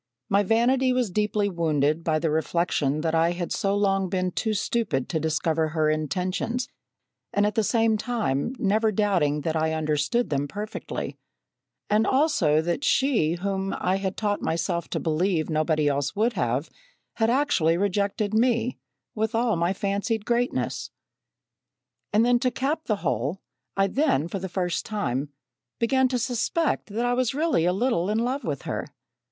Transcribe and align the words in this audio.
My 0.29 0.41
vanity 0.41 0.93
was 0.93 1.11
deeply 1.11 1.47
wounded 1.47 2.03
by 2.03 2.17
the 2.17 2.31
reflection 2.31 3.01
that 3.01 3.13
I 3.13 3.33
had 3.33 3.51
so 3.51 3.75
long 3.77 4.09
been 4.09 4.31
too 4.31 4.55
stupid 4.55 5.07
to 5.09 5.19
discover 5.19 5.67
her 5.67 5.91
intentions, 5.91 6.67
and 7.31 7.45
at 7.45 7.53
the 7.53 7.61
same 7.63 7.99
time 7.99 8.55
never 8.57 8.91
doubting 8.91 9.41
that 9.41 9.55
I 9.55 9.73
understood 9.73 10.31
them 10.31 10.47
perfectly; 10.47 11.19
and 11.87 12.07
also, 12.07 12.63
that 12.63 12.83
she, 12.83 13.33
whom 13.33 13.75
I 13.77 13.97
had 13.97 14.17
taught 14.17 14.41
myself 14.41 14.87
to 14.89 14.99
believe 14.99 15.51
nobody 15.51 15.87
else 15.87 16.15
would 16.15 16.33
have, 16.33 16.71
had 17.17 17.29
actually 17.29 17.77
rejected 17.77 18.33
me, 18.33 18.79
with 19.13 19.35
all 19.35 19.55
my 19.55 19.71
fancied 19.71 20.25
greatness. 20.25 20.89
"And 22.11 22.25
then 22.25 22.39
to 22.39 22.49
cap 22.49 22.85
the 22.85 22.95
whole, 23.05 23.43
I 23.77 23.85
then, 23.85 24.27
for 24.27 24.39
the 24.39 24.49
first 24.49 24.83
time, 24.83 25.29
began 25.77 26.07
to 26.07 26.17
suspect 26.17 26.87
that 26.87 27.05
I 27.05 27.13
was 27.13 27.35
really 27.35 27.65
a 27.65 27.71
little 27.71 28.09
in 28.09 28.17
love 28.17 28.43
with 28.43 28.63
her. 28.63 28.87